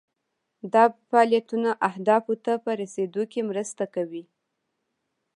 [0.73, 4.23] دا فعالیتونه اهدافو ته په رسیدو کې مرسته کوي.